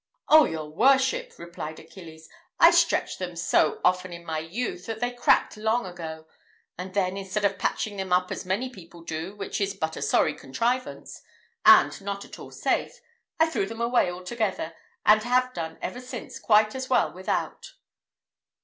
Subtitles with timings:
[0.29, 2.27] "Oh, your worship!" replied Achilles,
[2.59, 6.25] "I stretched them so often in my youth, that they cracked long ago;
[6.75, 10.01] and then, instead of patching them up as many people do, which is but a
[10.01, 11.21] sorry contrivance,
[11.67, 12.99] and not at all safe,
[13.39, 14.73] I threw them away altogether,
[15.05, 17.73] and have done ever since quite as well without."